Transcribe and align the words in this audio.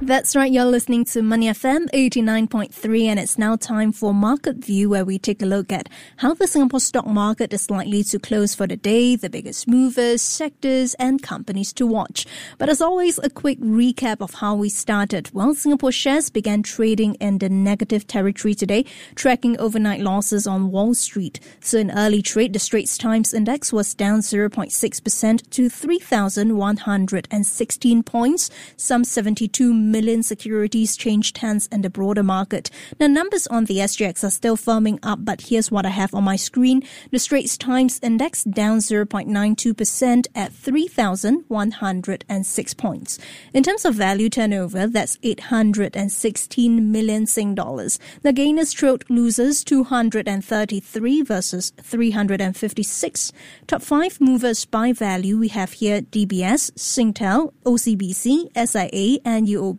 That's 0.00 0.36
right, 0.36 0.52
you're 0.52 0.64
listening 0.64 1.04
to 1.06 1.22
Money 1.22 1.48
FM 1.48 1.90
89.3, 1.90 3.06
and 3.06 3.18
it's 3.18 3.36
now 3.36 3.56
time 3.56 3.90
for 3.90 4.14
Market 4.14 4.58
View, 4.58 4.90
where 4.90 5.04
we 5.04 5.18
take 5.18 5.42
a 5.42 5.44
look 5.44 5.72
at 5.72 5.88
how 6.18 6.34
the 6.34 6.46
Singapore 6.46 6.78
stock 6.78 7.04
market 7.04 7.52
is 7.52 7.68
likely 7.68 8.04
to 8.04 8.20
close 8.20 8.54
for 8.54 8.68
the 8.68 8.76
day, 8.76 9.16
the 9.16 9.28
biggest 9.28 9.66
movers, 9.66 10.22
sectors, 10.22 10.94
and 11.00 11.20
companies 11.20 11.72
to 11.72 11.84
watch. 11.84 12.26
But 12.58 12.68
as 12.68 12.80
always, 12.80 13.18
a 13.18 13.28
quick 13.28 13.58
recap 13.58 14.20
of 14.20 14.34
how 14.34 14.54
we 14.54 14.68
started. 14.68 15.34
Well, 15.34 15.56
Singapore 15.56 15.90
shares 15.90 16.30
began 16.30 16.62
trading 16.62 17.14
in 17.14 17.38
the 17.38 17.48
negative 17.48 18.06
territory 18.06 18.54
today, 18.54 18.84
tracking 19.16 19.58
overnight 19.58 20.00
losses 20.00 20.46
on 20.46 20.70
Wall 20.70 20.94
Street. 20.94 21.40
So 21.58 21.76
in 21.76 21.90
early 21.90 22.22
trade, 22.22 22.52
the 22.52 22.60
Straits 22.60 22.98
Times 22.98 23.34
Index 23.34 23.72
was 23.72 23.94
down 23.94 24.20
0.6% 24.20 25.50
to 25.50 25.68
3,116 25.68 28.02
points, 28.04 28.48
some 28.76 29.02
72 29.02 29.87
million 29.90 30.22
securities 30.22 30.96
changed 30.96 31.38
hands 31.38 31.68
in 31.72 31.82
the 31.82 31.90
broader 31.90 32.22
market. 32.22 32.70
Now, 32.98 33.06
numbers 33.06 33.46
on 33.46 33.64
the 33.64 33.78
SGX 33.78 34.24
are 34.24 34.30
still 34.30 34.56
firming 34.56 34.98
up, 35.02 35.24
but 35.24 35.42
here's 35.42 35.70
what 35.70 35.86
I 35.86 35.90
have 35.90 36.14
on 36.14 36.24
my 36.24 36.36
screen. 36.36 36.82
The 37.10 37.18
Straits 37.18 37.56
Times 37.56 38.00
Index 38.02 38.44
down 38.44 38.78
0.92% 38.78 40.26
at 40.34 40.52
3,106 40.52 42.74
points. 42.74 43.18
In 43.52 43.62
terms 43.62 43.84
of 43.84 43.94
value 43.94 44.28
turnover, 44.28 44.86
that's 44.86 45.18
816 45.22 46.92
million 46.92 47.26
Sing 47.26 47.54
dollars. 47.54 47.98
The 48.22 48.32
gainers 48.32 48.72
trailed 48.72 49.04
losers 49.08 49.64
233 49.64 51.22
versus 51.22 51.72
356. 51.82 53.32
Top 53.66 53.82
five 53.82 54.20
movers 54.20 54.64
by 54.64 54.92
value 54.92 55.38
we 55.38 55.48
have 55.48 55.72
here 55.72 56.00
DBS, 56.00 56.70
Singtel, 56.72 57.52
OCBC, 57.64 58.50
SIA, 58.54 59.18
and 59.24 59.46
UOB 59.46 59.77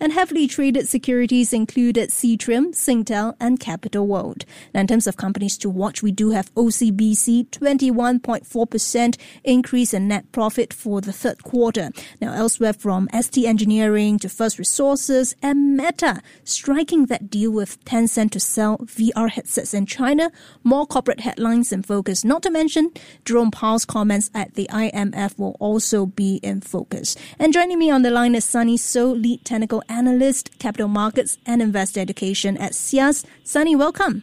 and 0.00 0.12
heavily 0.12 0.46
traded 0.46 0.88
securities 0.88 1.52
included 1.52 2.10
Seatrium, 2.10 2.74
Singtel, 2.74 3.34
and 3.40 3.58
Capital 3.60 4.06
World. 4.06 4.44
Now, 4.74 4.80
in 4.80 4.86
terms 4.86 5.06
of 5.06 5.16
companies 5.16 5.56
to 5.58 5.70
watch, 5.70 6.02
we 6.02 6.12
do 6.12 6.30
have 6.30 6.54
OCBC, 6.54 7.48
21.4% 7.50 9.16
increase 9.44 9.94
in 9.94 10.08
net 10.08 10.30
profit 10.32 10.72
for 10.72 11.00
the 11.00 11.12
third 11.12 11.42
quarter. 11.42 11.90
Now, 12.20 12.32
elsewhere 12.32 12.72
from 12.72 13.08
ST 13.18 13.44
Engineering 13.46 14.18
to 14.18 14.28
First 14.28 14.58
Resources 14.58 15.34
and 15.42 15.76
Meta, 15.76 16.20
striking 16.44 17.06
that 17.06 17.30
deal 17.30 17.50
with 17.50 17.82
Tencent 17.84 18.30
to 18.32 18.40
sell 18.40 18.78
VR 18.78 19.30
headsets 19.30 19.74
in 19.74 19.86
China, 19.86 20.30
more 20.62 20.86
corporate 20.86 21.20
headlines 21.20 21.72
in 21.72 21.82
focus. 21.82 22.24
Not 22.24 22.42
to 22.42 22.50
mention, 22.50 22.90
Jerome 23.24 23.50
Powell's 23.50 23.84
comments 23.84 24.30
at 24.34 24.54
the 24.54 24.68
IMF 24.70 25.38
will 25.38 25.56
also 25.60 26.06
be 26.06 26.36
in 26.42 26.60
focus. 26.60 27.16
And 27.38 27.52
joining 27.52 27.78
me 27.78 27.90
on 27.90 28.02
the 28.02 28.10
line 28.10 28.34
is 28.34 28.44
Sunny 28.44 28.76
Soh, 28.76 29.12
lead 29.30 29.44
technical 29.44 29.82
analyst, 29.88 30.58
capital 30.58 30.88
markets, 30.88 31.38
and 31.46 31.62
investor 31.62 32.00
education 32.00 32.56
at 32.56 32.72
SIAS. 32.72 33.24
Sunny, 33.44 33.76
welcome. 33.76 34.22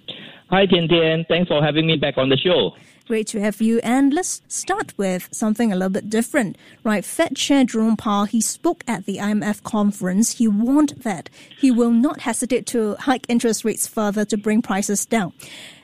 Hi, 0.50 0.66
Tian 0.66 0.88
Tian. 0.88 1.26
Thanks 1.28 1.48
for 1.48 1.64
having 1.64 1.88
me 1.88 1.98
back 1.98 2.18
on 2.18 2.30
the 2.30 2.38
show. 2.38 2.72
Great 3.08 3.28
to 3.28 3.40
have 3.40 3.62
you. 3.62 3.80
And 3.84 4.14
let's 4.14 4.42
start 4.50 4.94
with 4.98 5.30
something 5.32 5.72
a 5.72 5.76
little 5.76 5.90
bit 5.90 6.10
different, 6.10 6.58
right? 6.84 7.06
Fed 7.06 7.38
Chair 7.38 7.64
Jerome 7.64 7.96
Powell, 7.96 8.26
he 8.26 8.42
spoke 8.42 8.84
at 8.86 9.06
the 9.06 9.18
IMF 9.18 9.64
conference. 9.64 10.38
He 10.38 10.48
warned 10.48 10.90
that 11.04 11.30
he 11.58 11.72
will 11.72 11.92
not 11.92 12.22
hesitate 12.22 12.66
to 12.68 12.96
hike 12.96 13.26
interest 13.30 13.64
rates 13.64 13.88
further 13.88 14.26
to 14.26 14.36
bring 14.36 14.62
prices 14.62 15.06
down. 15.06 15.32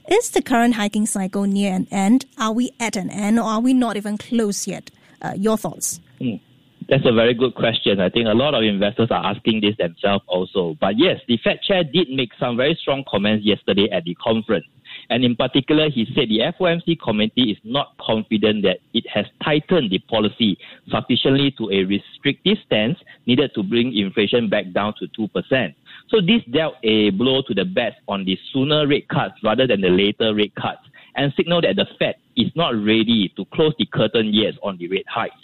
Is 0.10 0.32
the 0.32 0.42
current 0.42 0.76
hiking 0.76 1.06
cycle 1.06 1.44
near 1.44 1.74
an 1.74 1.88
end? 1.92 2.26
Are 2.38 2.52
we 2.52 2.72
at 2.78 2.98
an 2.98 3.10
end 3.10 3.40
or 3.40 3.44
are 3.44 3.62
we 3.62 3.74
not 3.74 3.96
even 3.96 4.18
close 4.18 4.68
yet? 4.68 4.92
Uh, 5.22 5.34
your 5.38 5.58
thoughts? 5.58 6.02
Mm. 6.20 6.42
That's 6.90 7.06
a 7.06 7.14
very 7.14 7.34
good 7.34 7.56
question. 7.56 8.00
I 8.00 8.10
think 8.10 8.28
a 8.28 8.34
lot 8.34 8.54
of 8.54 8.64
investors 8.64 9.10
are 9.12 9.26
asking 9.26 9.62
this 9.62 9.76
themselves 9.78 10.24
also. 10.28 10.76
But 10.80 10.98
yes, 10.98 11.20
the 11.28 11.38
Fed 11.44 11.62
chair 11.62 11.84
did 11.84 12.10
make 12.10 12.32
some 12.40 12.58
very 12.58 12.78
strong 12.82 13.04
comments 13.08 13.46
yesterday 13.46 13.90
at 13.92 14.04
the 14.04 14.16
conference. 14.16 14.66
And 15.10 15.24
in 15.24 15.36
particular, 15.36 15.90
he 15.90 16.06
said 16.16 16.30
the 16.30 16.40
FOMC 16.60 17.00
committee 17.00 17.52
is 17.52 17.58
not 17.64 17.96
confident 18.00 18.64
that 18.64 18.78
it 18.94 19.06
has 19.14 19.26
tightened 19.44 19.92
the 19.92 20.00
policy 20.00 20.58
sufficiently 20.90 21.52
to 21.58 21.70
a 21.72 21.84
restrictive 21.84 22.58
stance 22.66 22.98
needed 23.26 23.52
to 23.56 23.64
bring 23.64 23.96
inflation 23.96 24.50
back 24.50 24.66
down 24.74 24.94
to 25.00 25.08
2%. 25.08 25.76
So 26.10 26.22
this 26.22 26.42
dealt 26.52 26.76
a 26.84 27.12
blow 27.12 27.42
to 27.48 27.54
the 27.54 27.66
bets 27.66 27.96
on 28.08 28.26
the 28.26 28.38
sooner 28.52 28.88
rate 28.88 29.08
cuts 29.10 29.36
rather 29.44 29.68
than 29.68 29.82
the 29.82 29.90
later 29.90 30.34
rate 30.34 30.54
cuts 30.56 30.82
and 31.16 31.34
signaled 31.36 31.64
that 31.64 31.76
the 31.76 31.86
Fed 32.00 32.16
is 32.36 32.52
not 32.56 32.74
ready 32.76 33.32
to 33.36 33.46
close 33.54 33.74
the 33.78 33.86
curtain 33.86 34.34
yet 34.34 34.54
on 34.64 34.78
the 34.78 34.88
rate 34.88 35.08
hikes. 35.08 35.36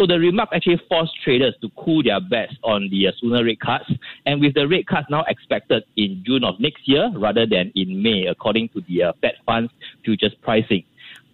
So 0.00 0.06
the 0.06 0.18
remark 0.18 0.48
actually 0.54 0.80
forced 0.88 1.12
traders 1.22 1.54
to 1.60 1.68
cool 1.76 2.02
their 2.02 2.20
bets 2.22 2.54
on 2.64 2.88
the 2.90 3.08
uh, 3.08 3.12
sooner 3.20 3.44
rate 3.44 3.60
cuts, 3.60 3.84
and 4.24 4.40
with 4.40 4.54
the 4.54 4.66
rate 4.66 4.86
cuts 4.86 5.08
now 5.10 5.26
expected 5.28 5.84
in 5.98 6.24
June 6.24 6.42
of 6.42 6.58
next 6.58 6.88
year 6.88 7.12
rather 7.14 7.44
than 7.44 7.70
in 7.74 8.02
May, 8.02 8.24
according 8.24 8.70
to 8.70 8.80
the 8.88 9.02
uh, 9.02 9.12
Fed 9.20 9.34
funds 9.44 9.70
futures 10.02 10.32
pricing. 10.40 10.84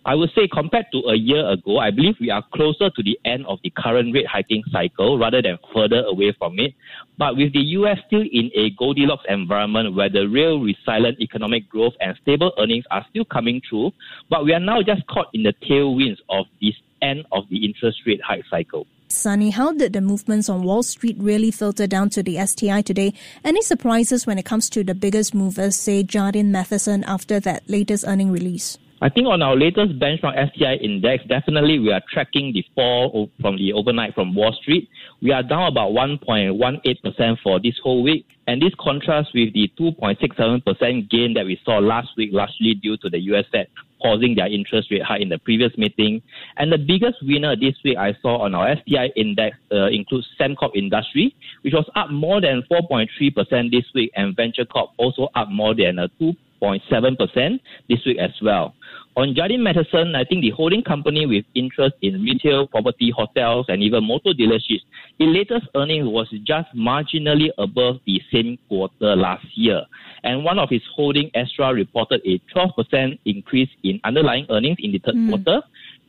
I 0.04 0.16
would 0.16 0.30
say 0.34 0.48
compared 0.52 0.86
to 0.90 0.98
a 1.10 1.14
year 1.14 1.48
ago, 1.48 1.78
I 1.78 1.92
believe 1.92 2.16
we 2.20 2.30
are 2.30 2.42
closer 2.54 2.90
to 2.90 3.02
the 3.04 3.16
end 3.24 3.46
of 3.46 3.60
the 3.62 3.70
current 3.70 4.12
rate 4.12 4.26
hiking 4.26 4.64
cycle 4.72 5.16
rather 5.16 5.42
than 5.42 5.58
further 5.72 6.02
away 6.02 6.34
from 6.36 6.58
it. 6.58 6.74
But 7.18 7.36
with 7.36 7.52
the 7.52 7.60
US 7.78 7.98
still 8.08 8.22
in 8.22 8.50
a 8.56 8.70
Goldilocks 8.70 9.24
environment 9.28 9.94
where 9.94 10.08
the 10.08 10.28
real 10.28 10.60
resilient 10.60 11.20
economic 11.20 11.68
growth 11.68 11.94
and 12.00 12.16
stable 12.22 12.52
earnings 12.58 12.84
are 12.90 13.06
still 13.10 13.24
coming 13.24 13.60
through, 13.68 13.92
but 14.28 14.44
we 14.44 14.52
are 14.52 14.60
now 14.60 14.82
just 14.82 15.06
caught 15.06 15.26
in 15.34 15.44
the 15.44 15.54
tailwinds 15.68 16.18
of 16.28 16.46
this 16.60 16.74
end 17.02 17.24
of 17.32 17.44
the 17.50 17.64
interest 17.64 17.98
rate 18.06 18.20
hike 18.22 18.44
cycle. 18.50 18.86
Sunny, 19.08 19.50
how 19.50 19.72
did 19.72 19.92
the 19.92 20.00
movements 20.00 20.48
on 20.48 20.62
Wall 20.62 20.82
Street 20.82 21.16
really 21.18 21.50
filter 21.50 21.86
down 21.86 22.10
to 22.10 22.22
the 22.22 22.44
STI 22.44 22.82
today? 22.82 23.14
Any 23.44 23.62
surprises 23.62 24.26
when 24.26 24.38
it 24.38 24.44
comes 24.44 24.68
to 24.70 24.82
the 24.82 24.94
biggest 24.94 25.34
movers, 25.34 25.76
say 25.76 26.02
Jardine 26.02 26.50
Matheson, 26.50 27.04
after 27.04 27.38
that 27.40 27.68
latest 27.68 28.04
earning 28.06 28.32
release? 28.32 28.78
I 29.00 29.10
think 29.10 29.26
on 29.26 29.42
our 29.42 29.54
latest 29.54 29.98
benchmark 29.98 30.52
STI 30.54 30.76
index, 30.76 31.22
definitely 31.26 31.78
we 31.78 31.92
are 31.92 32.00
tracking 32.10 32.52
the 32.54 32.64
fall 32.74 33.30
from 33.40 33.58
the 33.58 33.74
overnight 33.74 34.14
from 34.14 34.34
Wall 34.34 34.52
Street. 34.60 34.88
We 35.20 35.32
are 35.32 35.42
down 35.42 35.68
about 35.68 35.92
1.18% 35.92 37.36
for 37.42 37.60
this 37.60 37.74
whole 37.82 38.02
week. 38.02 38.26
And 38.46 38.62
this 38.62 38.72
contrasts 38.80 39.34
with 39.34 39.52
the 39.52 39.70
2.67% 39.78 41.10
gain 41.10 41.34
that 41.34 41.44
we 41.44 41.60
saw 41.64 41.78
last 41.78 42.08
week, 42.16 42.30
largely 42.32 42.74
due 42.74 42.96
to 42.98 43.10
the 43.10 43.18
US 43.32 43.44
Fed 43.52 43.66
pausing 44.06 44.34
their 44.34 44.46
interest 44.46 44.90
rate 44.90 45.02
hike 45.02 45.22
in 45.22 45.28
the 45.28 45.38
previous 45.38 45.72
meeting. 45.76 46.22
And 46.56 46.72
the 46.72 46.78
biggest 46.78 47.18
winner 47.22 47.56
this 47.56 47.74
week 47.84 47.96
I 47.98 48.16
saw 48.22 48.38
on 48.38 48.54
our 48.54 48.76
STI 48.76 49.10
index 49.16 49.56
uh, 49.72 49.86
includes 49.86 50.26
Sembcorp 50.40 50.76
Industry, 50.76 51.34
which 51.62 51.74
was 51.74 51.88
up 51.96 52.10
more 52.10 52.40
than 52.40 52.62
4.3% 52.70 53.70
this 53.70 53.84
week, 53.94 54.10
and 54.14 54.36
Venture 54.36 54.64
Corp 54.64 54.90
also 54.98 55.28
up 55.34 55.48
more 55.50 55.74
than 55.74 55.98
uh, 55.98 56.08
2 56.18 56.32
0.7% 56.62 57.60
this 57.88 57.98
week 58.06 58.18
as 58.18 58.32
well. 58.42 58.74
On 59.16 59.34
Jardine 59.34 59.62
Matheson, 59.62 60.14
I 60.14 60.24
think 60.24 60.42
the 60.42 60.50
holding 60.50 60.82
company 60.82 61.24
with 61.24 61.46
interest 61.54 61.94
in 62.02 62.20
retail, 62.20 62.66
property, 62.66 63.10
hotels, 63.16 63.64
and 63.68 63.82
even 63.82 64.06
motor 64.06 64.32
dealerships, 64.38 64.84
its 65.18 65.32
latest 65.52 65.66
earnings 65.74 66.06
was 66.06 66.28
just 66.44 66.68
marginally 66.76 67.48
above 67.56 67.96
the 68.06 68.20
same 68.30 68.58
quarter 68.68 69.16
last 69.16 69.46
year. 69.54 69.80
And 70.22 70.44
one 70.44 70.58
of 70.58 70.68
its 70.70 70.84
holding, 70.94 71.30
Astra, 71.34 71.72
reported 71.72 72.20
a 72.26 72.38
12% 72.54 73.18
increase 73.24 73.70
in 73.84 74.00
underlying 74.04 74.46
earnings 74.50 74.76
in 74.80 74.92
the 74.92 74.98
third 74.98 75.14
mm. 75.14 75.28
quarter, 75.30 75.62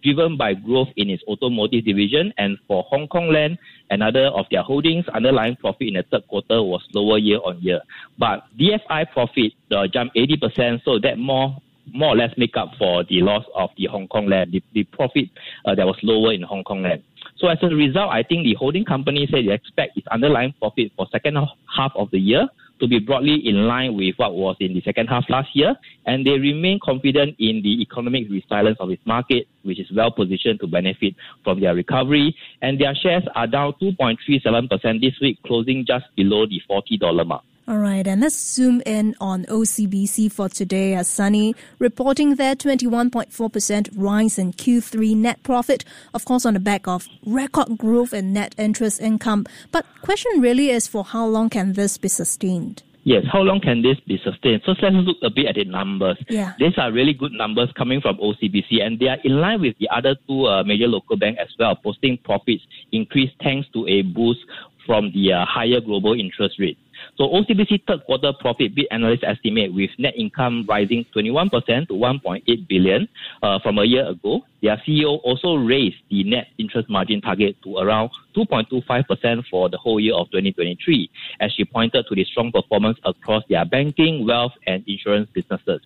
driven 0.03 0.37
by 0.37 0.53
growth 0.53 0.89
in 0.95 1.09
its 1.09 1.23
automotive 1.27 1.85
division. 1.85 2.33
And 2.37 2.57
for 2.67 2.83
Hong 2.83 3.07
Kong 3.07 3.31
Land, 3.31 3.57
another 3.89 4.27
of 4.27 4.45
their 4.51 4.63
holdings, 4.63 5.05
underlying 5.13 5.55
profit 5.55 5.87
in 5.87 5.93
the 5.95 6.03
third 6.11 6.27
quarter 6.27 6.61
was 6.63 6.81
lower 6.93 7.17
year 7.17 7.39
on 7.43 7.61
year. 7.61 7.81
But 8.17 8.43
DFI 8.59 9.11
profit 9.11 9.53
uh, 9.71 9.87
jumped 9.87 10.15
80%, 10.15 10.83
so 10.83 10.99
that 10.99 11.17
more 11.17 11.57
more 11.93 12.13
or 12.13 12.17
less 12.17 12.31
make 12.37 12.57
up 12.57 12.71
for 12.77 13.05
the 13.05 13.21
loss 13.21 13.45
of 13.55 13.69
the 13.77 13.85
Hong 13.85 14.09
Kong 14.09 14.27
land, 14.27 14.51
the, 14.51 14.61
the 14.73 14.83
profit 14.83 15.29
uh, 15.65 15.73
that 15.73 15.85
was 15.85 15.95
lower 16.03 16.33
in 16.33 16.41
Hong 16.41 16.61
Kong 16.65 16.83
land. 16.83 17.01
So 17.37 17.47
as 17.47 17.57
a 17.61 17.67
result, 17.67 18.11
I 18.11 18.23
think 18.23 18.43
the 18.43 18.55
holding 18.55 18.83
company 18.83 19.25
said 19.31 19.45
they 19.47 19.53
expect 19.53 19.97
its 19.97 20.07
underlying 20.07 20.53
profit 20.59 20.91
for 20.97 21.07
second 21.11 21.37
half 21.37 21.91
of 21.95 22.11
the 22.11 22.19
year 22.19 22.49
to 22.79 22.87
be 22.87 22.99
broadly 22.99 23.41
in 23.45 23.67
line 23.67 23.95
with 23.95 24.15
what 24.17 24.33
was 24.35 24.55
in 24.59 24.73
the 24.73 24.81
second 24.81 25.07
half 25.07 25.25
last 25.29 25.49
year, 25.53 25.75
and 26.05 26.25
they 26.25 26.31
remain 26.31 26.79
confident 26.83 27.35
in 27.39 27.61
the 27.63 27.81
economic 27.81 28.27
resilience 28.29 28.77
of 28.79 28.89
its 28.89 29.05
market, 29.05 29.47
which 29.63 29.79
is 29.79 29.87
well 29.95 30.11
positioned 30.11 30.59
to 30.59 30.67
benefit 30.67 31.15
from 31.43 31.59
their 31.59 31.75
recovery. 31.75 32.35
And 32.61 32.79
their 32.79 32.95
shares 32.95 33.23
are 33.35 33.47
down 33.47 33.73
2.37% 33.81 35.01
this 35.01 35.13
week, 35.21 35.39
closing 35.45 35.85
just 35.87 36.05
below 36.15 36.45
the 36.45 36.61
$40 36.69 37.27
mark. 37.27 37.43
All 37.69 37.79
right, 37.79 38.07
and 38.07 38.21
let's 38.21 38.33
zoom 38.33 38.81
in 38.85 39.13
on 39.19 39.43
OCBC 39.43 40.31
for 40.31 40.47
today 40.47 40.93
as 40.93 41.09
Sunny 41.09 41.53
reporting 41.79 42.35
their 42.35 42.55
21.4% 42.55 43.89
rise 43.93 44.39
in 44.39 44.53
Q3 44.53 45.17
net 45.17 45.43
profit, 45.43 45.83
of 46.13 46.23
course, 46.23 46.45
on 46.45 46.53
the 46.53 46.61
back 46.61 46.87
of 46.87 47.09
record 47.25 47.77
growth 47.77 48.13
in 48.13 48.31
net 48.31 48.55
interest 48.57 49.01
income. 49.01 49.45
But 49.73 49.85
question 50.01 50.39
really 50.39 50.69
is 50.69 50.87
for 50.87 51.03
how 51.03 51.25
long 51.25 51.49
can 51.49 51.73
this 51.73 51.97
be 51.97 52.07
sustained? 52.07 52.83
Yes, 53.03 53.25
how 53.29 53.41
long 53.41 53.59
can 53.59 53.81
this 53.81 53.99
be 54.07 54.17
sustained? 54.23 54.61
So 54.65 54.71
let's 54.81 54.95
look 54.95 55.17
a 55.21 55.29
bit 55.29 55.47
at 55.47 55.55
the 55.55 55.65
numbers. 55.65 56.17
Yeah. 56.29 56.53
These 56.59 56.77
are 56.77 56.89
really 56.93 57.13
good 57.13 57.33
numbers 57.33 57.69
coming 57.77 57.99
from 57.99 58.15
OCBC, 58.17 58.81
and 58.81 58.97
they 58.97 59.07
are 59.07 59.19
in 59.25 59.41
line 59.41 59.59
with 59.59 59.75
the 59.77 59.89
other 59.93 60.15
two 60.25 60.45
uh, 60.45 60.63
major 60.63 60.87
local 60.87 61.17
banks 61.17 61.41
as 61.41 61.49
well, 61.59 61.75
posting 61.75 62.17
profits 62.23 62.63
increased 62.93 63.33
thanks 63.43 63.67
to 63.73 63.85
a 63.87 64.03
boost 64.03 64.39
from 64.85 65.11
the 65.13 65.33
uh, 65.33 65.45
higher 65.45 65.81
global 65.81 66.17
interest 66.17 66.55
rate. 66.59 66.77
So 67.17 67.23
OCBC 67.29 67.87
third 67.87 68.05
quarter 68.05 68.31
profit 68.39 68.75
beat 68.75 68.87
analysts 68.91 69.23
estimate 69.23 69.73
with 69.73 69.89
net 69.97 70.13
income 70.15 70.65
rising 70.69 71.03
21% 71.15 71.87
to 71.87 71.93
1.8 71.93 72.67
billion 72.67 73.07
uh, 73.41 73.57
from 73.59 73.79
a 73.79 73.83
year 73.83 74.07
ago. 74.07 74.41
Their 74.61 74.77
CEO 74.87 75.19
also 75.23 75.55
raised 75.55 75.97
the 76.11 76.23
net 76.23 76.47
interest 76.59 76.89
margin 76.89 77.21
target 77.21 77.55
to 77.63 77.77
around 77.77 78.11
2.25% 78.35 79.45
for 79.49 79.67
the 79.67 79.77
whole 79.77 79.99
year 79.99 80.13
of 80.13 80.27
2023, 80.27 81.09
as 81.39 81.51
she 81.53 81.65
pointed 81.65 82.05
to 82.07 82.15
the 82.15 82.23
strong 82.25 82.51
performance 82.51 82.99
across 83.03 83.43
their 83.49 83.65
banking, 83.65 84.27
wealth, 84.27 84.53
and 84.67 84.83
insurance 84.87 85.27
businesses. 85.33 85.81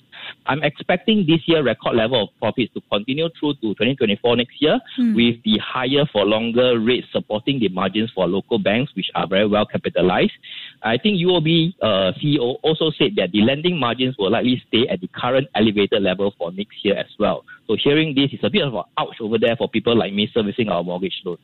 I'm 0.45 0.63
expecting 0.63 1.25
this 1.28 1.48
year 1.48 1.63
record 1.63 1.95
level 1.95 2.24
of 2.24 2.30
profits 2.39 2.74
to 2.74 2.81
continue 2.92 3.30
through 3.39 3.56
to 3.56 3.74
2024 3.75 4.38
next 4.38 4.62
year, 4.62 4.80
mm. 5.00 5.16
with 5.16 5.42
the 5.44 5.60
higher 5.60 6.06
for 6.12 6.25
longer 6.25 6.80
rates 6.80 7.07
supporting 7.12 7.60
the 7.60 7.69
margins 7.69 8.12
for 8.12 8.28
local 8.28 8.60
banks, 8.60 8.92
which 8.95 9.10
are 9.16 9.28
very 9.28 9.48
well 9.48 9.66
capitalized. 9.66 10.33
I 10.83 10.98
think 10.98 11.19
UOB 11.19 11.74
uh, 11.81 12.12
CEO 12.19 12.57
also 12.63 12.92
said 12.98 13.16
that 13.18 13.31
the 13.31 13.42
lending 13.42 13.80
margins 13.80 14.16
will 14.18 14.31
likely 14.31 14.62
stay 14.68 14.88
at 14.88 15.01
the 15.01 15.07
current 15.07 15.48
elevated 15.56 16.01
level 16.01 16.33
for 16.38 16.51
next 16.51 16.83
year 16.83 16.98
as 16.98 17.12
well. 17.19 17.44
So 17.68 17.78
hearing 17.81 18.16
this 18.16 18.33
is 18.33 18.39
a 18.44 18.50
bit 18.50 18.63
of 18.63 18.74
an 18.74 18.83
ouch 18.98 19.16
over 19.22 19.38
there 19.38 19.56
for 19.56 19.69
people 19.69 19.95
like 19.95 20.13
me 20.13 20.30
servicing 20.33 20.69
our 20.69 20.83
mortgage 20.83 21.22
loan. 21.24 21.38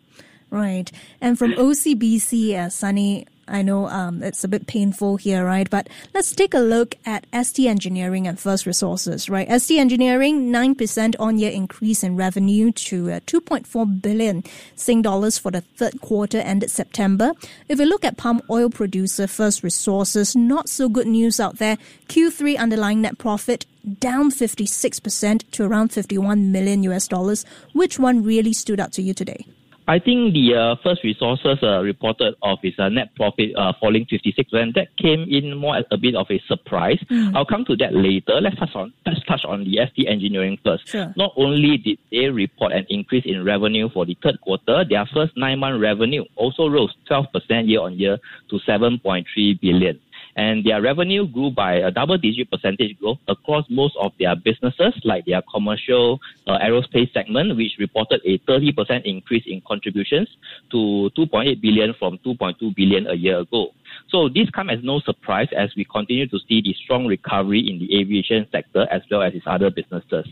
Right. 0.49 0.91
And 1.19 1.37
from 1.37 1.53
OCBC, 1.53 2.55
uh, 2.55 2.69
Sunny, 2.69 3.27
I 3.49 3.61
know 3.61 3.87
um, 3.87 4.23
it's 4.23 4.43
a 4.43 4.47
bit 4.47 4.67
painful 4.67 5.17
here, 5.17 5.45
right? 5.45 5.69
But 5.69 5.87
let's 6.13 6.33
take 6.33 6.53
a 6.53 6.59
look 6.59 6.95
at 7.05 7.25
ST 7.33 7.67
Engineering 7.67 8.27
and 8.27 8.39
First 8.39 8.65
Resources, 8.65 9.29
right? 9.29 9.49
ST 9.61 9.79
Engineering, 9.79 10.51
9% 10.51 11.15
on 11.19 11.37
year 11.37 11.51
increase 11.51 12.03
in 12.03 12.17
revenue 12.17 12.71
to 12.73 13.11
uh, 13.11 13.19
2.4 13.21 14.01
billion 14.01 14.43
Sing 14.75 15.01
dollars 15.01 15.37
for 15.37 15.51
the 15.51 15.61
third 15.61 16.01
quarter 16.01 16.39
ended 16.39 16.71
September. 16.71 17.31
If 17.69 17.79
we 17.79 17.85
look 17.85 18.03
at 18.03 18.17
palm 18.17 18.41
oil 18.49 18.69
producer 18.69 19.27
First 19.27 19.63
Resources, 19.63 20.35
not 20.35 20.69
so 20.69 20.89
good 20.89 21.07
news 21.07 21.39
out 21.39 21.57
there. 21.57 21.77
Q3 22.09 22.57
underlying 22.57 23.01
net 23.01 23.17
profit 23.17 23.65
down 23.99 24.31
56% 24.31 25.51
to 25.51 25.63
around 25.63 25.89
51 25.89 26.51
million 26.51 26.83
US 26.83 27.07
dollars. 27.07 27.45
Which 27.73 27.97
one 27.97 28.23
really 28.23 28.53
stood 28.53 28.79
out 28.79 28.91
to 28.93 29.01
you 29.01 29.13
today? 29.13 29.45
I 29.87 29.99
think 29.99 30.33
the 30.33 30.53
uh, 30.53 30.75
first 30.83 31.01
resources 31.03 31.59
uh, 31.63 31.81
reported 31.81 32.35
of 32.43 32.59
its 32.61 32.77
uh, 32.77 32.89
net 32.89 33.15
profit 33.15 33.51
uh, 33.55 33.71
falling 33.79 34.05
56%. 34.05 34.45
And 34.51 34.73
that 34.73 34.95
came 34.97 35.25
in 35.29 35.55
more 35.55 35.77
as 35.77 35.85
a 35.91 35.97
bit 35.97 36.15
of 36.15 36.27
a 36.29 36.41
surprise. 36.47 36.99
Mm. 37.09 37.35
I'll 37.35 37.45
come 37.45 37.63
to 37.65 37.75
that 37.77 37.93
later. 37.93 38.41
Let's 38.41 38.57
touch 38.57 38.75
on 38.75 38.93
let's 39.05 39.23
touch 39.25 39.45
on 39.47 39.63
the 39.63 39.79
ST 39.87 40.07
Engineering 40.07 40.57
first. 40.63 40.87
Sure. 40.89 41.13
Not 41.15 41.31
only 41.37 41.77
did 41.77 41.99
they 42.11 42.27
report 42.27 42.73
an 42.73 42.85
increase 42.89 43.23
in 43.25 43.45
revenue 43.45 43.87
for 43.93 44.05
the 44.05 44.17
third 44.21 44.41
quarter, 44.41 44.83
their 44.83 45.05
first 45.13 45.37
nine 45.37 45.59
month 45.59 45.81
revenue 45.81 46.25
also 46.35 46.67
rose 46.67 46.93
12% 47.09 47.67
year 47.67 47.79
on 47.79 47.97
year 47.97 48.17
to 48.49 48.59
7.3 48.67 49.61
billion 49.61 49.99
and 50.37 50.63
their 50.63 50.81
revenue 50.81 51.27
grew 51.27 51.49
by 51.49 51.73
a 51.73 51.91
double 51.91 52.17
digit 52.17 52.49
percentage 52.49 52.97
growth 52.99 53.17
across 53.27 53.65
most 53.69 53.97
of 53.99 54.13
their 54.19 54.35
businesses, 54.35 54.93
like 55.03 55.25
their 55.25 55.41
commercial 55.51 56.19
uh, 56.45 56.59
aerospace 56.59 57.11
segment, 57.11 57.57
which 57.57 57.73
reported 57.79 58.21
a 58.23 58.37
30% 58.39 59.03
increase 59.03 59.43
in 59.47 59.61
contributions 59.67 60.29
to 60.71 61.09
2.8 61.17 61.59
billion 61.59 61.93
from 61.95 62.19
2.2 62.19 62.75
billion 62.75 63.07
a 63.07 63.15
year 63.15 63.39
ago. 63.39 63.73
So 64.09 64.29
this 64.29 64.49
comes 64.49 64.71
as 64.71 64.79
no 64.83 64.99
surprise 64.99 65.47
as 65.55 65.69
we 65.75 65.85
continue 65.85 66.27
to 66.27 66.39
see 66.47 66.61
the 66.61 66.73
strong 66.83 67.05
recovery 67.05 67.59
in 67.59 67.79
the 67.79 67.99
aviation 67.99 68.47
sector 68.51 68.87
as 68.91 69.01
well 69.09 69.21
as 69.21 69.33
its 69.33 69.45
other 69.47 69.69
businesses. 69.69 70.25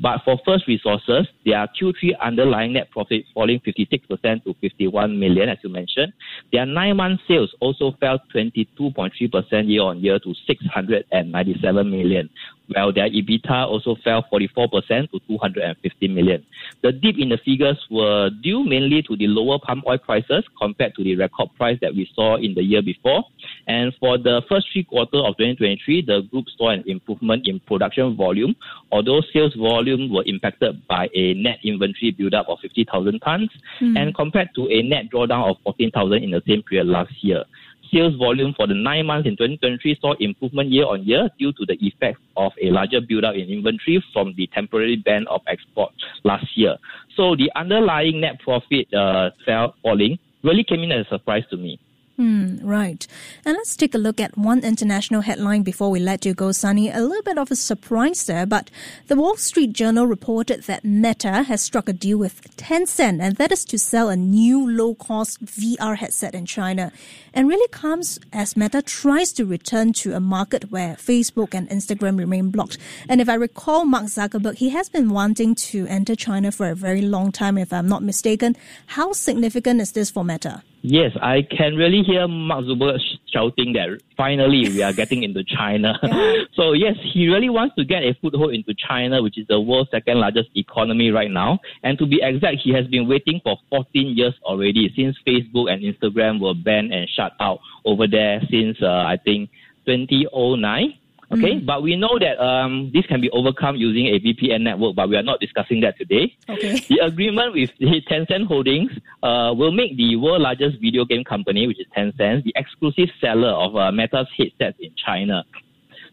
But 0.00 0.20
for 0.24 0.38
First 0.44 0.66
Resources, 0.66 1.26
their 1.44 1.66
Q3 1.80 2.18
underlying 2.20 2.74
net 2.74 2.90
profit 2.90 3.24
falling 3.34 3.60
56% 3.60 4.44
to 4.44 4.54
51 4.60 5.18
million, 5.18 5.48
as 5.48 5.58
you 5.62 5.70
mentioned. 5.70 6.12
Their 6.52 6.66
nine-month 6.66 7.20
sales 7.28 7.54
also 7.60 7.94
fell 8.00 8.20
22.3% 8.34 9.68
year-on-year 9.68 10.18
to 10.20 10.34
697 10.46 11.90
million, 11.90 12.30
while 12.74 12.92
their 12.92 13.08
EBITDA 13.08 13.66
also 13.66 13.96
fell 14.02 14.24
44% 14.32 15.10
to 15.10 15.20
250 15.28 16.08
million. 16.08 16.44
The 16.82 16.92
dip 16.92 17.16
in 17.18 17.30
the 17.30 17.38
figures 17.44 17.78
were 17.90 18.30
due 18.42 18.64
mainly 18.64 19.02
to 19.02 19.16
the 19.16 19.26
lower 19.26 19.58
palm 19.58 19.82
oil 19.86 19.98
prices 19.98 20.44
compared 20.60 20.94
to 20.94 21.04
the 21.04 21.16
record 21.16 21.48
price 21.56 21.78
that 21.80 21.94
we 21.94 22.08
saw 22.14 22.36
in 22.36 22.54
the 22.54 22.62
year 22.62 22.82
before. 22.82 23.24
And 23.66 23.92
for 24.00 24.18
the 24.18 24.42
first 24.48 24.68
three 24.72 24.84
quarters 24.84 25.22
of 25.24 25.36
2023, 25.36 26.06
the 26.06 26.22
group 26.30 26.46
saw 26.56 26.70
an 26.70 26.84
improvement 26.86 27.46
in 27.46 27.60
production 27.60 28.16
volume, 28.16 28.54
although 28.92 29.20
sales 29.32 29.54
volume 29.54 30.12
were 30.12 30.24
impacted 30.26 30.86
by 30.86 31.08
a 31.14 31.34
net 31.34 31.58
inventory 31.64 32.12
buildup 32.16 32.48
of 32.48 32.58
50,000 32.60 33.20
tons 33.20 33.50
mm. 33.80 33.98
and 33.98 34.14
compared 34.14 34.48
to 34.54 34.68
a 34.68 34.82
net 34.82 35.06
drawdown 35.12 35.50
of 35.50 35.56
14,000 35.64 36.22
in 36.22 36.30
the 36.30 36.42
same 36.46 36.62
period 36.62 36.86
last 36.86 37.12
year 37.22 37.44
sales 37.92 38.14
volume 38.16 38.54
for 38.56 38.66
the 38.66 38.74
nine 38.74 39.06
months 39.06 39.26
in 39.28 39.36
2023 39.36 39.98
saw 40.00 40.14
improvement 40.20 40.70
year 40.70 40.86
on 40.86 41.04
year 41.04 41.28
due 41.38 41.52
to 41.52 41.66
the 41.66 41.76
effect 41.80 42.18
of 42.36 42.52
a 42.62 42.70
larger 42.70 43.00
build-up 43.00 43.34
in 43.34 43.48
inventory 43.48 44.02
from 44.12 44.34
the 44.36 44.46
temporary 44.54 44.96
ban 44.96 45.26
of 45.28 45.40
export 45.46 45.92
last 46.24 46.46
year. 46.56 46.76
So 47.16 47.36
the 47.36 47.50
underlying 47.56 48.20
net 48.20 48.40
profit 48.40 48.92
uh, 48.94 49.30
fell 49.44 49.74
falling 49.82 50.18
really 50.42 50.64
came 50.64 50.80
in 50.80 50.92
as 50.92 51.06
a 51.06 51.08
surprise 51.10 51.44
to 51.50 51.56
me. 51.56 51.78
Hmm, 52.20 52.58
right. 52.62 53.06
And 53.46 53.56
let's 53.56 53.74
take 53.74 53.94
a 53.94 53.98
look 53.98 54.20
at 54.20 54.36
one 54.36 54.62
international 54.62 55.22
headline 55.22 55.62
before 55.62 55.90
we 55.90 56.00
let 56.00 56.26
you 56.26 56.34
go, 56.34 56.52
Sunny. 56.52 56.90
A 56.90 57.00
little 57.00 57.22
bit 57.22 57.38
of 57.38 57.50
a 57.50 57.56
surprise 57.56 58.26
there, 58.26 58.44
but 58.44 58.70
the 59.06 59.16
Wall 59.16 59.38
Street 59.38 59.72
Journal 59.72 60.06
reported 60.06 60.64
that 60.64 60.84
Meta 60.84 61.44
has 61.44 61.62
struck 61.62 61.88
a 61.88 61.94
deal 61.94 62.18
with 62.18 62.42
Tencent, 62.58 63.22
and 63.22 63.36
that 63.36 63.52
is 63.52 63.64
to 63.64 63.78
sell 63.78 64.10
a 64.10 64.16
new 64.16 64.70
low 64.70 64.94
cost 64.94 65.42
VR 65.46 65.96
headset 65.96 66.34
in 66.34 66.44
China. 66.44 66.92
And 67.32 67.48
really 67.48 67.68
comes 67.68 68.20
as 68.34 68.54
Meta 68.54 68.82
tries 68.82 69.32
to 69.32 69.46
return 69.46 69.94
to 69.94 70.12
a 70.12 70.20
market 70.20 70.70
where 70.70 70.96
Facebook 70.96 71.54
and 71.54 71.70
Instagram 71.70 72.18
remain 72.18 72.50
blocked. 72.50 72.76
And 73.08 73.22
if 73.22 73.30
I 73.30 73.34
recall 73.34 73.86
Mark 73.86 74.04
Zuckerberg, 74.04 74.56
he 74.56 74.68
has 74.68 74.90
been 74.90 75.08
wanting 75.08 75.54
to 75.70 75.86
enter 75.86 76.14
China 76.14 76.52
for 76.52 76.68
a 76.68 76.74
very 76.74 77.00
long 77.00 77.32
time, 77.32 77.56
if 77.56 77.72
I'm 77.72 77.88
not 77.88 78.02
mistaken. 78.02 78.58
How 78.88 79.14
significant 79.14 79.80
is 79.80 79.92
this 79.92 80.10
for 80.10 80.22
Meta? 80.22 80.62
Yes, 80.82 81.12
I 81.20 81.42
can 81.42 81.76
really 81.76 82.02
hear 82.02 82.26
Mark 82.26 82.64
Zuckerberg 82.64 83.00
shouting 83.30 83.74
that 83.74 84.00
finally 84.16 84.68
we 84.68 84.82
are 84.82 84.94
getting 84.94 85.22
into 85.22 85.44
China. 85.44 85.98
Yeah. 86.10 86.42
so 86.54 86.72
yes, 86.72 86.96
he 87.12 87.28
really 87.28 87.50
wants 87.50 87.76
to 87.76 87.84
get 87.84 88.02
a 88.02 88.14
foothold 88.20 88.54
into 88.54 88.74
China, 88.74 89.22
which 89.22 89.38
is 89.38 89.46
the 89.48 89.60
world's 89.60 89.90
second 89.90 90.18
largest 90.18 90.48
economy 90.54 91.10
right 91.10 91.30
now. 91.30 91.60
And 91.82 91.98
to 91.98 92.06
be 92.06 92.20
exact, 92.22 92.58
he 92.62 92.72
has 92.72 92.86
been 92.86 93.08
waiting 93.08 93.40
for 93.44 93.56
14 93.70 94.16
years 94.16 94.34
already 94.42 94.92
since 94.96 95.16
Facebook 95.26 95.70
and 95.70 95.82
Instagram 95.82 96.40
were 96.40 96.54
banned 96.54 96.92
and 96.92 97.08
shut 97.08 97.32
out 97.40 97.60
over 97.84 98.06
there 98.06 98.40
since 98.50 98.76
uh, 98.82 99.04
I 99.06 99.18
think 99.22 99.50
2009. 99.86 100.94
Okay, 101.32 101.60
mm. 101.60 101.66
but 101.66 101.82
we 101.82 101.94
know 101.94 102.18
that 102.18 102.42
um, 102.42 102.90
this 102.92 103.06
can 103.06 103.20
be 103.20 103.30
overcome 103.30 103.76
using 103.76 104.06
a 104.06 104.18
VPN 104.18 104.62
network, 104.62 104.96
but 104.96 105.08
we 105.08 105.16
are 105.16 105.22
not 105.22 105.38
discussing 105.38 105.80
that 105.82 105.96
today. 105.96 106.36
Okay. 106.48 106.80
The 106.88 106.98
agreement 107.04 107.54
with 107.54 107.70
Tencent 108.10 108.46
Holdings 108.46 108.90
uh, 109.22 109.54
will 109.56 109.70
make 109.70 109.96
the 109.96 110.16
world 110.16 110.42
largest 110.42 110.80
video 110.80 111.04
game 111.04 111.22
company, 111.22 111.68
which 111.68 111.78
is 111.78 111.86
Tencent, 111.96 112.42
the 112.42 112.52
exclusive 112.56 113.08
seller 113.20 113.50
of 113.50 113.76
uh, 113.76 113.92
Meta's 113.92 114.26
headsets 114.36 114.78
in 114.80 114.90
China. 114.96 115.44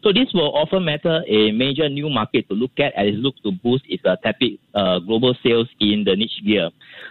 So 0.02 0.12
this 0.12 0.28
will 0.32 0.54
offer 0.54 0.80
Meta 0.80 1.22
a 1.26 1.50
major 1.52 1.88
new 1.88 2.08
market 2.08 2.48
to 2.48 2.54
look 2.54 2.70
at 2.78 2.94
as 2.94 3.08
it 3.08 3.18
looks 3.18 3.40
to 3.42 3.52
boost 3.52 3.84
its 3.88 4.04
uh, 4.04 4.16
uh, 4.74 4.98
global 5.00 5.34
sales 5.42 5.68
in 5.80 6.04
the 6.04 6.14
niche 6.14 6.40
gear. 6.44 6.70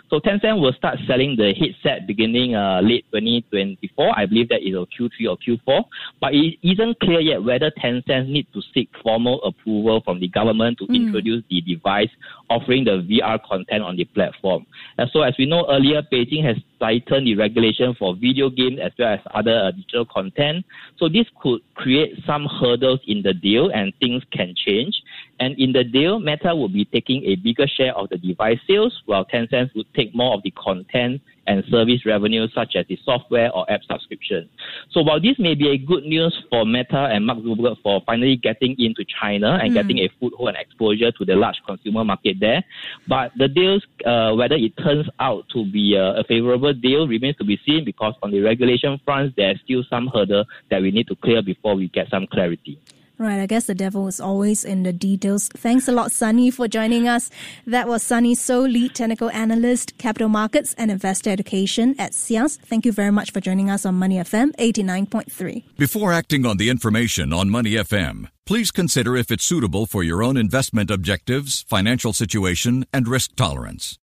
So 0.09 0.19
Tencent 0.19 0.61
will 0.61 0.73
start 0.73 0.97
selling 1.05 1.35
the 1.35 1.53
headset 1.53 2.07
beginning 2.07 2.55
uh, 2.55 2.79
late 2.81 3.05
2024. 3.11 4.17
I 4.17 4.25
believe 4.25 4.49
that 4.49 4.63
is 4.63 4.73
a 4.73 4.87
Q3 4.87 5.29
or 5.29 5.37
Q4. 5.37 5.83
But 6.21 6.33
it 6.33 6.55
isn't 6.63 6.99
clear 7.01 7.19
yet 7.19 7.43
whether 7.43 7.71
Tencent 7.71 8.29
needs 8.29 8.47
to 8.53 8.61
seek 8.73 8.89
formal 9.03 9.43
approval 9.43 10.01
from 10.05 10.19
the 10.19 10.29
government 10.29 10.77
to 10.79 10.85
mm. 10.85 10.95
introduce 10.95 11.43
the 11.49 11.61
device 11.61 12.09
offering 12.49 12.85
the 12.85 13.03
VR 13.03 13.39
content 13.43 13.83
on 13.83 13.97
the 13.97 14.05
platform. 14.05 14.65
And 14.97 15.09
so 15.11 15.23
as 15.23 15.33
we 15.37 15.45
know 15.45 15.65
earlier, 15.69 16.01
Beijing 16.11 16.45
has 16.45 16.55
tightened 16.79 17.27
the 17.27 17.35
regulation 17.35 17.95
for 17.97 18.15
video 18.15 18.49
games 18.49 18.79
as 18.81 18.91
well 18.97 19.13
as 19.15 19.19
other 19.33 19.57
uh, 19.57 19.71
digital 19.71 20.05
content. 20.05 20.63
So 20.97 21.09
this 21.09 21.25
could 21.41 21.59
create 21.75 22.13
some 22.25 22.45
hurdles 22.45 22.76
in 23.07 23.21
the 23.21 23.33
deal 23.33 23.69
and 23.69 23.93
things 23.99 24.23
can 24.31 24.53
change. 24.55 25.01
And 25.39 25.57
in 25.59 25.71
the 25.71 25.83
deal, 25.83 26.19
Meta 26.19 26.55
will 26.55 26.69
be 26.69 26.85
taking 26.85 27.23
a 27.25 27.35
bigger 27.35 27.67
share 27.67 27.95
of 27.95 28.09
the 28.09 28.17
device 28.17 28.59
sales, 28.67 28.93
while 29.05 29.25
Tencent 29.25 29.75
would 29.75 29.93
take 29.93 30.15
more 30.15 30.33
of 30.33 30.43
the 30.43 30.51
content 30.51 31.21
and 31.47 31.63
service 31.71 32.05
revenue, 32.05 32.47
such 32.53 32.75
as 32.75 32.85
the 32.87 32.97
software 33.05 33.51
or 33.55 33.69
app 33.71 33.81
subscription. 33.89 34.49
So 34.91 35.01
while 35.01 35.21
this 35.21 35.39
may 35.39 35.55
be 35.55 35.69
a 35.69 35.77
good 35.77 36.03
news 36.03 36.35
for 36.49 36.65
Meta 36.65 37.07
and 37.11 37.25
Mark 37.25 37.39
Zuckerberg 37.39 37.77
for 37.81 38.01
finally 38.05 38.35
getting 38.35 38.75
into 38.79 39.05
China 39.21 39.57
and 39.61 39.71
mm. 39.71 39.73
getting 39.73 39.99
a 39.99 40.09
foothold 40.19 40.49
and 40.49 40.57
exposure 40.57 41.11
to 41.11 41.25
the 41.25 41.35
large 41.35 41.61
consumer 41.65 42.03
market 42.03 42.37
there, 42.39 42.63
but 43.07 43.31
the 43.37 43.47
deals, 43.47 43.85
uh, 44.05 44.33
whether 44.33 44.55
it 44.55 44.75
turns 44.77 45.07
out 45.19 45.47
to 45.53 45.65
be 45.71 45.95
a, 45.95 46.19
a, 46.19 46.23
favorable 46.25 46.73
deal, 46.73 47.07
remains 47.07 47.37
to 47.37 47.45
be 47.45 47.57
seen 47.65 47.85
because 47.85 48.13
on 48.21 48.31
the 48.31 48.41
regulation 48.41 48.99
front, 49.05 49.33
there's 49.37 49.59
still 49.63 49.83
some 49.89 50.07
hurdle 50.13 50.43
that 50.69 50.81
we 50.81 50.91
need 50.91 51.07
to 51.07 51.15
clear 51.15 51.41
before 51.41 51.75
we 51.75 51.87
get 51.87 52.09
some 52.09 52.27
clarity. 52.27 52.77
Right, 53.19 53.39
I 53.39 53.47
guess 53.47 53.65
the 53.65 53.73
devil 53.73 54.07
is 54.07 54.19
always 54.21 54.63
in 54.63 54.83
the 54.83 54.93
details. 54.93 55.47
Thanks 55.47 55.87
a 55.87 55.91
lot, 55.91 56.11
Sunny, 56.11 56.51
for 56.51 56.67
joining 56.67 57.07
us. 57.07 57.31
That 57.65 57.87
was 57.87 58.03
Sunny 58.03 58.35
Soh, 58.35 58.61
lead 58.61 58.93
technical 58.93 59.31
analyst, 59.31 59.97
capital 59.97 60.29
markets 60.29 60.75
and 60.77 60.91
investor 60.91 61.31
education 61.31 61.95
at 61.97 62.11
SIAS. 62.11 62.59
Thank 62.59 62.85
you 62.85 62.91
very 62.91 63.11
much 63.11 63.31
for 63.31 63.41
joining 63.41 63.71
us 63.71 63.87
on 63.87 63.95
Money 63.95 64.17
FM 64.17 64.55
89.3. 64.57 65.63
Before 65.77 66.13
acting 66.13 66.45
on 66.45 66.57
the 66.57 66.69
information 66.69 67.33
on 67.33 67.49
Money 67.49 67.71
FM, 67.71 68.27
please 68.45 68.69
consider 68.69 69.17
if 69.17 69.31
it's 69.31 69.43
suitable 69.43 69.87
for 69.87 70.03
your 70.03 70.21
own 70.21 70.37
investment 70.37 70.91
objectives, 70.91 71.63
financial 71.63 72.13
situation, 72.13 72.85
and 72.93 73.07
risk 73.07 73.35
tolerance. 73.35 73.95